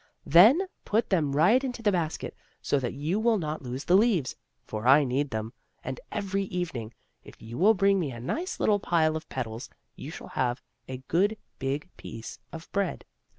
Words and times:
Then 0.25 0.63
put 0.83 1.11
them 1.11 1.35
right 1.35 1.63
into 1.63 1.83
the 1.83 1.91
basket, 1.91 2.35
so 2.59 2.79
that 2.79 2.95
you 2.95 3.19
will 3.19 3.37
not 3.37 3.61
lose 3.61 3.83
the 3.83 3.95
leaves; 3.95 4.35
for 4.65 4.87
I 4.87 5.03
need 5.03 5.29
them, 5.29 5.53
and 5.83 5.99
every 6.11 6.45
evening, 6.45 6.95
if 7.23 7.39
you 7.39 7.55
will 7.59 7.75
bring 7.75 7.99
me 7.99 8.09
a 8.11 8.19
nice 8.19 8.59
little 8.59 8.79
pile 8.79 9.15
of 9.15 9.29
petals, 9.29 9.69
you 9.95 10.09
shall 10.09 10.29
have 10.29 10.59
a 10.87 11.03
good 11.07 11.37
big 11.59 11.87
piece 11.97 12.39
of 12.51 12.67
bread. 12.71 13.05